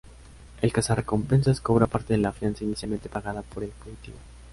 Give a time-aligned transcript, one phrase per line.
[0.63, 4.17] El cazarrecompensas cobra parte de la fianza inicialmente pagada por el fugitivo.